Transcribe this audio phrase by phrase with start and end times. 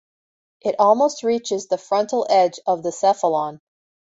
[0.61, 3.59] It almost reaches the frontal edge of the cephalon.